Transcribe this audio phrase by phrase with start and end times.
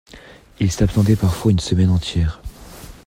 [0.59, 2.41] Il s’absentait parfois une semaine entière.